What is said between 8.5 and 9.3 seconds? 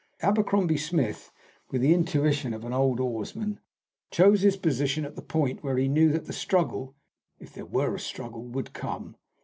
come.